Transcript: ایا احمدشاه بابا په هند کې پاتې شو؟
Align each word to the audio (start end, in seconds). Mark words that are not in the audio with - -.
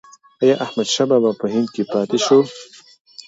ایا 0.43 0.55
احمدشاه 0.65 1.07
بابا 1.11 1.31
په 1.41 1.45
هند 1.53 1.67
کې 1.73 1.83
پاتې 1.91 2.17
شو؟ 2.25 2.39